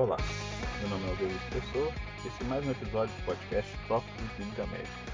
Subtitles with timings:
[0.00, 0.16] Olá,
[0.80, 1.92] meu nome é Augusto Pessoa
[2.24, 5.12] e esse é mais um episódio do podcast Tópicos de Clínica Médica.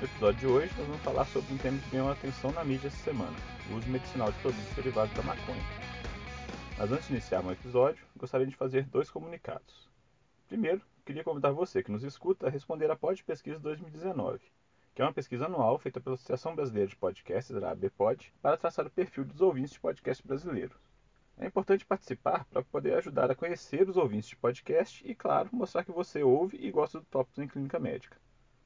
[0.00, 2.88] No episódio de hoje, nós vamos falar sobre um tema que ganhou atenção na mídia
[2.88, 3.36] essa semana,
[3.70, 5.62] o uso medicinal de produtos derivados da maconha.
[6.76, 9.88] Mas antes de iniciar o episódio, gostaria de fazer dois comunicados.
[10.48, 14.40] Primeiro, queria convidar você que nos escuta a responder a Pod Pesquisa 2019,
[14.96, 18.84] que é uma pesquisa anual feita pela Associação Brasileira de Podcasts, a ABPOD, para traçar
[18.84, 20.76] o perfil dos ouvintes de podcast brasileiros.
[21.38, 25.84] É importante participar para poder ajudar a conhecer os ouvintes de podcast e, claro, mostrar
[25.84, 28.16] que você ouve e gosta do Tópicos em Clínica Médica.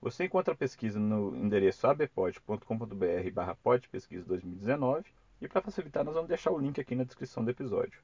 [0.00, 5.06] Você encontra a pesquisa no endereço abpod.com.br barra podpesquisa 2019
[5.40, 8.00] e para facilitar nós vamos deixar o link aqui na descrição do episódio.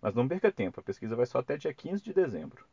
[0.00, 2.64] Mas não perca tempo, a pesquisa vai só até dia 15 de dezembro.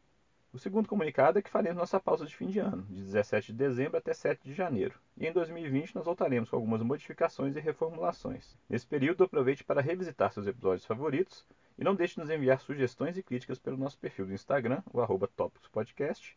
[0.51, 3.57] O segundo comunicado é que faremos nossa pausa de fim de ano, de 17 de
[3.57, 4.95] dezembro até 7 de janeiro.
[5.15, 8.57] E em 2020 nós voltaremos com algumas modificações e reformulações.
[8.67, 11.45] Nesse período, aproveite para revisitar seus episódios favoritos
[11.77, 14.99] e não deixe de nos enviar sugestões e críticas pelo nosso perfil do Instagram, o
[14.99, 15.29] arroba
[15.71, 16.35] Podcast,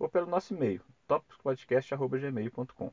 [0.00, 2.92] ou pelo nosso e-mail, topicspodcast.gmail.com.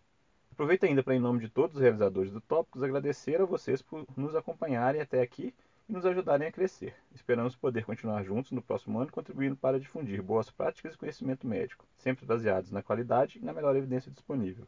[0.52, 4.06] Aproveito ainda para, em nome de todos os realizadores do Tópicos, agradecer a vocês por
[4.16, 5.56] nos acompanharem até aqui
[5.88, 6.96] e nos ajudarem a crescer.
[7.14, 11.86] Esperamos poder continuar juntos no próximo ano, contribuindo para difundir boas práticas e conhecimento médico,
[11.98, 14.68] sempre baseados na qualidade e na melhor evidência disponível.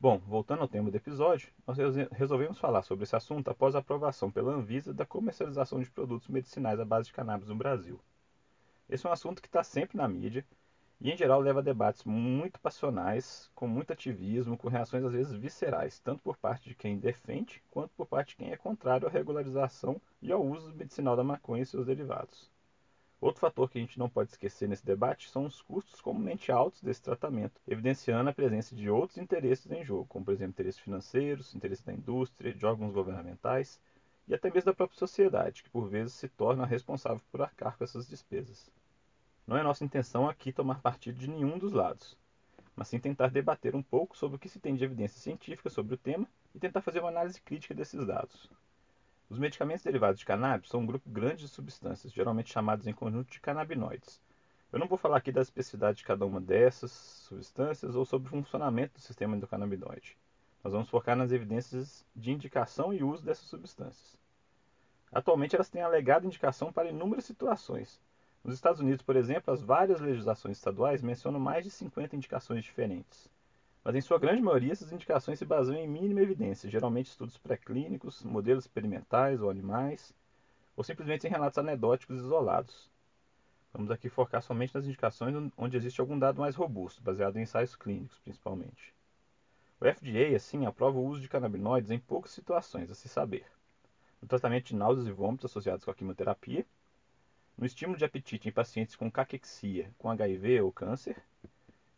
[0.00, 1.78] Bom, voltando ao tema do episódio, nós
[2.10, 6.80] resolvemos falar sobre esse assunto após a aprovação pela Anvisa da comercialização de produtos medicinais
[6.80, 8.00] à base de cannabis no Brasil.
[8.88, 10.44] Esse é um assunto que está sempre na mídia
[11.02, 15.32] e em geral leva a debates muito passionais, com muito ativismo, com reações às vezes
[15.32, 19.10] viscerais, tanto por parte de quem defende, quanto por parte de quem é contrário à
[19.10, 22.48] regularização e ao uso medicinal da maconha e seus derivados.
[23.20, 26.80] Outro fator que a gente não pode esquecer nesse debate são os custos comumente altos
[26.80, 31.52] desse tratamento, evidenciando a presença de outros interesses em jogo, como por exemplo interesses financeiros,
[31.52, 33.80] interesses da indústria, de órgãos governamentais
[34.28, 37.82] e até mesmo da própria sociedade, que por vezes se torna responsável por arcar com
[37.82, 38.70] essas despesas.
[39.46, 42.16] Não é nossa intenção aqui tomar partido de nenhum dos lados,
[42.76, 45.94] mas sim tentar debater um pouco sobre o que se tem de evidência científica sobre
[45.94, 48.48] o tema e tentar fazer uma análise crítica desses dados.
[49.28, 53.30] Os medicamentos derivados de cannabis são um grupo grande de substâncias, geralmente chamadas em conjunto
[53.30, 54.20] de canabinoides.
[54.72, 58.30] Eu não vou falar aqui da especificidade de cada uma dessas substâncias ou sobre o
[58.30, 60.16] funcionamento do sistema endocannabinoide.
[60.62, 64.16] Nós vamos focar nas evidências de indicação e uso dessas substâncias.
[65.10, 68.00] Atualmente elas têm alegada indicação para inúmeras situações,
[68.44, 73.28] nos Estados Unidos, por exemplo, as várias legislações estaduais mencionam mais de 50 indicações diferentes.
[73.84, 78.22] Mas em sua grande maioria, essas indicações se baseiam em mínima evidência, geralmente estudos pré-clínicos,
[78.22, 80.12] modelos experimentais ou animais,
[80.76, 82.90] ou simplesmente em relatos anedóticos isolados.
[83.72, 87.74] Vamos aqui focar somente nas indicações onde existe algum dado mais robusto, baseado em ensaios
[87.74, 88.92] clínicos, principalmente.
[89.80, 93.46] O FDA, assim, aprova o uso de canabinoides em poucas situações, a se saber.
[94.20, 96.64] No tratamento de náuseas e vômitos associados com a quimioterapia,
[97.56, 101.16] no estímulo de apetite em pacientes com caquexia, com HIV ou câncer,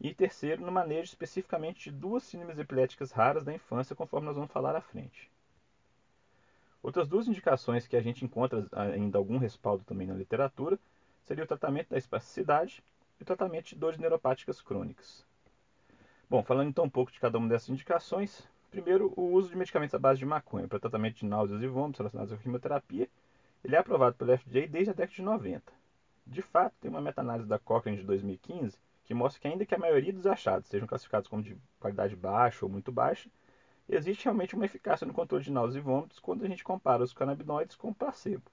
[0.01, 4.51] e terceiro, no manejo especificamente de duas síndromes epiléticas raras da infância, conforme nós vamos
[4.51, 5.31] falar à frente.
[6.83, 10.79] Outras duas indicações que a gente encontra ainda algum respaldo também na literatura
[11.23, 12.85] seria o tratamento da espasticidade
[13.19, 15.25] e o tratamento de dores neuropáticas crônicas.
[16.29, 19.95] Bom, falando então um pouco de cada uma dessas indicações, primeiro o uso de medicamentos
[19.95, 23.09] à base de maconha para tratamento de náuseas e vômitos relacionados à quimioterapia
[23.65, 25.73] ele é aprovado pelo FDA desde a década de 90.
[26.27, 29.79] De fato, tem uma meta-análise da Cochrane de 2015 que mostra que, ainda que a
[29.79, 33.29] maioria dos achados sejam classificados como de qualidade baixa ou muito baixa,
[33.89, 37.13] existe realmente uma eficácia no controle de náuseas e vômitos quando a gente compara os
[37.13, 38.51] canabinoides com o placebo.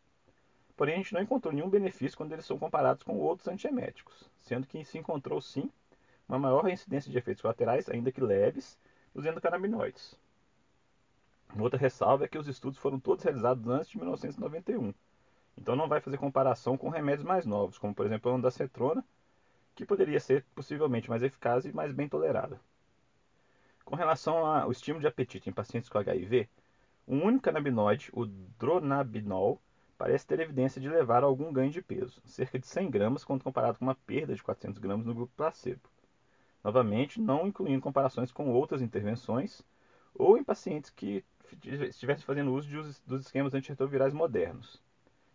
[0.75, 4.67] Porém, a gente não encontrou nenhum benefício quando eles são comparados com outros antieméticos, sendo
[4.67, 5.69] que se encontrou sim
[6.27, 8.77] uma maior incidência de efeitos colaterais, ainda que leves,
[9.13, 10.17] dos endocannabinoides.
[11.59, 14.93] Outra ressalva é que os estudos foram todos realizados antes de 1991.
[15.57, 19.03] Então não vai fazer comparação com remédios mais novos, como por exemplo a ondansetrona,
[19.75, 22.59] que poderia ser possivelmente mais eficaz e mais bem tolerada.
[23.83, 26.47] Com relação ao estímulo de apetite em pacientes com HIV,
[27.07, 29.59] um único canabinoide, o dronabinol,
[29.97, 33.43] parece ter evidência de levar a algum ganho de peso, cerca de 100 gramas quando
[33.43, 35.81] comparado com uma perda de 400 gramas no grupo placebo.
[36.63, 39.61] Novamente, não incluindo comparações com outras intervenções
[40.13, 41.23] ou em pacientes que
[41.89, 42.75] estivessem fazendo uso de,
[43.05, 44.81] dos esquemas antirretrovirais modernos.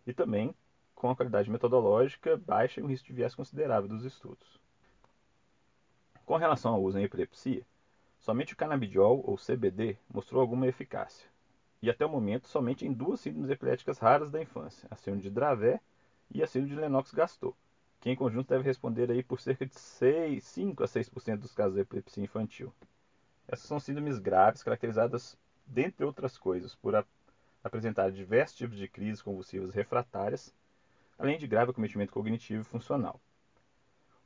[0.05, 0.53] E também
[0.97, 4.59] com a qualidade metodológica baixa e um risco de viés considerável dos estudos.
[6.25, 7.63] Com relação ao uso em epilepsia,
[8.19, 11.29] somente o canabidiol, ou CBD, mostrou alguma eficácia.
[11.81, 15.29] E até o momento, somente em duas síndromes epiléticas raras da infância, a síndrome de
[15.29, 15.79] Dravet
[16.33, 17.55] e a síndrome de Lennox-Gastaut,
[18.01, 21.75] que em conjunto deve responder aí por cerca de 6, 5 a 6% dos casos
[21.75, 22.73] de epilepsia infantil.
[23.47, 25.37] Essas são síndromes graves caracterizadas
[25.67, 27.05] dentre outras coisas, por
[27.63, 30.53] apresentar diversos tipos de crises convulsivas refratárias,
[31.19, 33.19] além de grave acometimento cognitivo e funcional.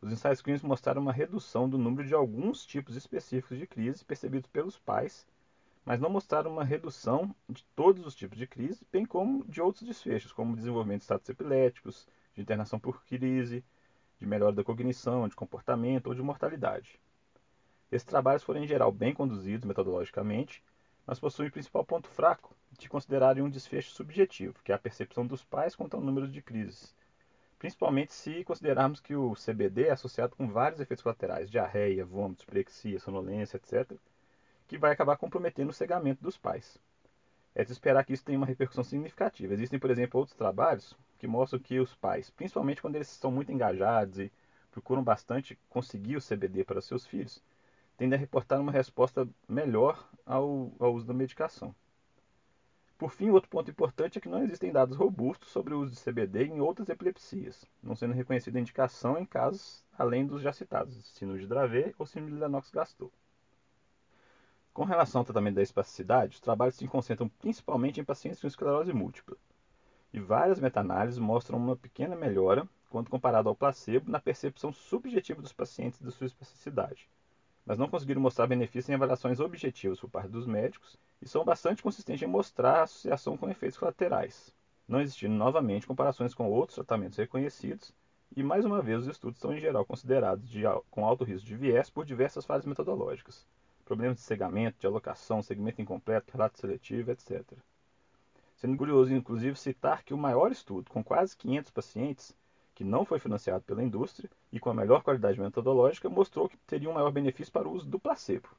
[0.02, 4.50] Os ensaios clínicos mostraram uma redução do número de alguns tipos específicos de crise percebidos
[4.50, 5.28] pelos pais,
[5.86, 9.84] mas não mostraram uma redução de todos os tipos de crise, bem como de outros
[9.84, 13.64] desfechos, como desenvolvimento de estados epiléticos, de internação por crise,
[14.20, 17.00] de melhora da cognição, de comportamento ou de mortalidade.
[17.92, 20.64] Esses trabalhos foram em geral bem conduzidos metodologicamente,
[21.12, 25.28] mas possuem o principal ponto fraco de considerarem um desfecho subjetivo, que é a percepção
[25.28, 26.96] dos pais quanto ao número de crises,
[27.60, 32.98] principalmente se considerarmos que o CBD é associado com vários efeitos colaterais, diarreia, vômitos, plexia,
[32.98, 33.92] sonolência, etc.,
[34.70, 36.78] que vai acabar comprometendo o cegamento dos pais.
[37.54, 39.54] É de esperar que isso tenha uma repercussão significativa.
[39.54, 43.52] Existem, por exemplo, outros trabalhos que mostram que os pais, principalmente quando eles estão muito
[43.52, 44.32] engajados e
[44.72, 47.44] procuram bastante conseguir o CBD para seus filhos,
[48.02, 51.76] tendem a reportar uma resposta melhor ao, ao uso da medicação.
[52.98, 56.04] Por fim, outro ponto importante é que não existem dados robustos sobre o uso de
[56.04, 61.42] CBD em outras epilepsias, não sendo reconhecida indicação em casos além dos já citados, síndrome
[61.42, 63.14] de Dravet ou síndrome de Lennox-Gastaut.
[64.74, 68.92] Com relação ao tratamento da espasticidade, os trabalhos se concentram principalmente em pacientes com esclerose
[68.92, 69.38] múltipla,
[70.12, 75.54] e várias meta-análises mostram uma pequena melhora quando comparado ao placebo na percepção subjetiva dos
[75.54, 77.08] pacientes da sua espasticidade
[77.66, 81.84] mas não conseguiram mostrar benefícios em avaliações objetivas por parte dos médicos e são bastante
[81.84, 84.54] consistentes em mostrar a associação com efeitos colaterais,
[84.88, 87.94] não existindo novamente comparações com outros tratamentos reconhecidos,
[88.36, 91.56] e mais uma vez os estudos são em geral considerados de, com alto risco de
[91.56, 93.46] viés por diversas falhas metodológicas,
[93.84, 97.44] problemas de cegamento, de alocação, segmento incompleto, relato seletivo, etc.
[98.56, 102.36] Sendo curioso, inclusive, citar que o maior estudo, com quase 500 pacientes,
[102.82, 106.90] que não foi financiado pela indústria e com a melhor qualidade metodológica, mostrou que teria
[106.90, 108.50] um maior benefício para o uso do placebo.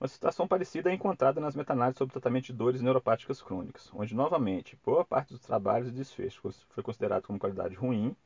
[0.00, 4.78] Uma situação parecida é encontrada nas meta-análises sobre tratamento de dores neuropáticas crônicas, onde, novamente,
[4.82, 8.16] boa parte dos trabalhos e desfechos foi considerado como qualidade ruim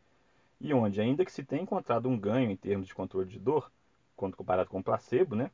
[0.61, 3.73] e onde, ainda que se tenha encontrado um ganho em termos de controle de dor,
[4.15, 5.51] quando comparado com o placebo, né,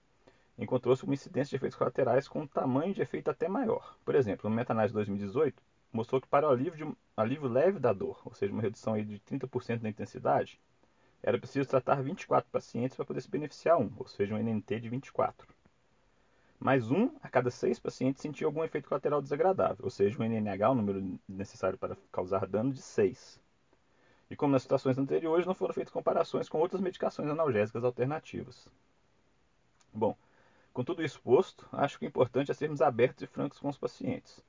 [0.59, 3.97] encontrou-se uma incidência de efeitos colaterais com um tamanho de efeito até maior.
[4.05, 5.63] Por exemplo, no meta-análise de 2018,
[5.93, 9.05] mostrou que para o alívio, de, alívio leve da dor, ou seja, uma redução aí
[9.05, 10.59] de 30% da intensidade,
[11.23, 14.89] era preciso tratar 24 pacientes para poder se beneficiar um, ou seja, um NNT de
[14.89, 15.47] 24.
[16.59, 20.71] Mais um a cada seis pacientes sentiu algum efeito colateral desagradável, ou seja, um NNH,
[20.71, 23.41] o número necessário para causar dano, de 6.
[24.31, 28.67] E como nas situações anteriores, não foram feitas comparações com outras medicações analgésicas alternativas.
[29.93, 30.17] Bom,
[30.73, 33.77] com tudo isso posto, acho que o importante é sermos abertos e francos com os
[33.77, 34.43] pacientes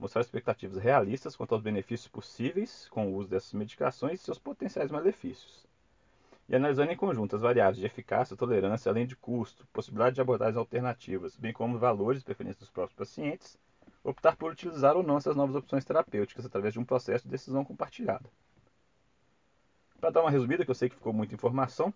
[0.00, 4.90] mostrar expectativas realistas quanto aos benefícios possíveis com o uso dessas medicações e seus potenciais
[4.90, 5.66] malefícios.
[6.48, 10.56] E analisando em conjunto as variáveis de eficácia, tolerância, além de custo, possibilidade de abordagens
[10.56, 13.58] alternativas, bem como valores e preferências dos próprios pacientes,
[14.02, 17.64] optar por utilizar ou não essas novas opções terapêuticas através de um processo de decisão
[17.64, 18.28] compartilhada.
[20.00, 21.92] Para dar uma resumida, que eu sei que ficou muita informação,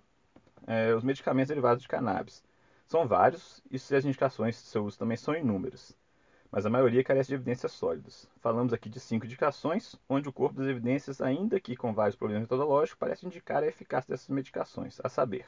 [0.67, 2.45] é, os medicamentos derivados de cannabis
[2.87, 5.97] são vários e as indicações de seu uso também são inúmeras
[6.55, 8.31] mas a maioria carece de evidências sólidas.
[8.41, 12.43] Falamos aqui de cinco indicações, onde o corpo das evidências, ainda que com vários problemas
[12.43, 15.47] metodológicos, parece indicar a eficácia dessas medicações, a saber,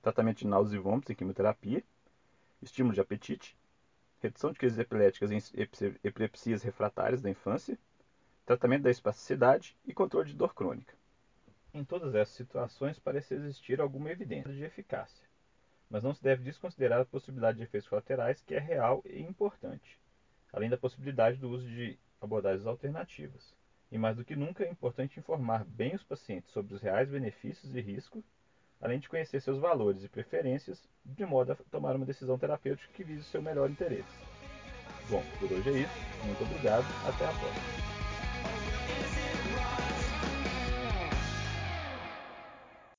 [0.00, 1.84] tratamento de náuseas e vômitos em quimioterapia,
[2.62, 3.54] estímulo de apetite,
[4.22, 5.42] redução de crises epiléticas em
[6.02, 7.78] epilepsias refratárias da infância,
[8.46, 10.94] tratamento da espasticidade e controle de dor crônica.
[11.74, 15.22] Em todas essas situações parece existir alguma evidência de eficácia,
[15.90, 20.00] mas não se deve desconsiderar a possibilidade de efeitos colaterais, que é real e importante
[20.52, 23.54] além da possibilidade do uso de abordagens alternativas.
[23.90, 27.74] E mais do que nunca, é importante informar bem os pacientes sobre os reais benefícios
[27.74, 28.24] e riscos,
[28.80, 33.04] além de conhecer seus valores e preferências, de modo a tomar uma decisão terapêutica que
[33.04, 34.18] vise o seu melhor interesse.
[35.08, 36.24] Bom, por hoje é isso.
[36.24, 36.84] Muito obrigado.
[37.06, 37.80] Até a próxima.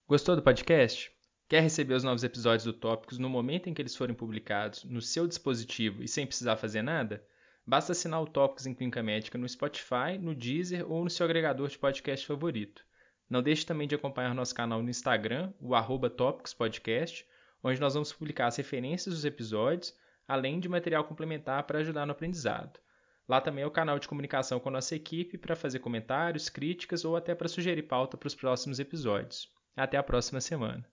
[0.07, 1.09] Gostou do podcast?
[1.47, 5.01] Quer receber os novos episódios do Tópicos no momento em que eles forem publicados, no
[5.01, 7.25] seu dispositivo e sem precisar fazer nada?
[7.65, 11.67] Basta assinar o Tópicos em Clínica Médica no Spotify, no Deezer ou no seu agregador
[11.67, 12.83] de podcast favorito.
[13.29, 16.09] Não deixe também de acompanhar nosso canal no Instagram, o arroba
[16.57, 17.25] Podcast,
[17.63, 19.95] onde nós vamos publicar as referências dos episódios,
[20.27, 22.79] além de material complementar para ajudar no aprendizado.
[23.27, 27.05] Lá também é o canal de comunicação com a nossa equipe para fazer comentários, críticas
[27.05, 29.49] ou até para sugerir pauta para os próximos episódios.
[29.77, 30.91] Até a próxima semana.